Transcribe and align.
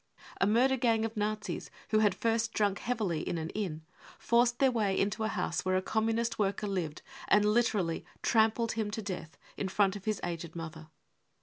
A 0.37 0.47
murder 0.47 0.77
gang 0.77 1.05
of 1.05 1.15
Nazis, 1.15 1.69
who 1.89 1.99
had 1.99 2.15
first 2.15 2.53
drunk 2.55 2.79
heavily 2.79 3.21
in 3.21 3.37
an 3.37 3.51
inn, 3.51 3.83
forced 4.17 4.57
their 4.57 4.71
way 4.71 4.99
into 4.99 5.23
a 5.23 5.27
house 5.27 5.63
where 5.63 5.75
a 5.75 5.81
Communist 5.83 6.39
worker 6.39 6.65
lived 6.65 7.03
and 7.27 7.45
literally 7.45 8.03
trampled 8.23 8.71
him 8.71 8.89
to 8.89 9.03
death 9.03 9.37
in 9.57 9.67
front 9.67 9.95
of 9.95 10.05
his 10.05 10.19
aged 10.23 10.55
mother. 10.55 10.87